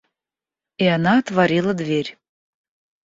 [0.79, 2.17] И она отворила дверь.